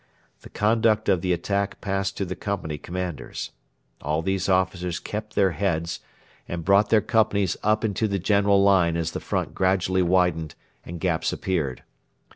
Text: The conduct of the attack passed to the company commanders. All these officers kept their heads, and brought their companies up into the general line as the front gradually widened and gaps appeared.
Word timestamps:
The 0.41 0.49
conduct 0.49 1.09
of 1.09 1.21
the 1.21 1.31
attack 1.31 1.79
passed 1.79 2.17
to 2.17 2.25
the 2.25 2.35
company 2.35 2.79
commanders. 2.79 3.51
All 4.01 4.23
these 4.23 4.49
officers 4.49 4.97
kept 4.99 5.35
their 5.35 5.51
heads, 5.51 5.99
and 6.47 6.65
brought 6.65 6.89
their 6.89 7.01
companies 7.01 7.55
up 7.61 7.85
into 7.85 8.07
the 8.07 8.17
general 8.17 8.63
line 8.63 8.97
as 8.97 9.11
the 9.11 9.19
front 9.19 9.53
gradually 9.53 10.01
widened 10.01 10.55
and 10.83 10.99
gaps 10.99 11.31
appeared. 11.31 11.83